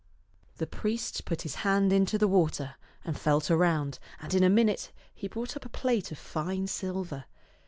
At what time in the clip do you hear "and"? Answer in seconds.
3.05-3.15, 4.19-4.33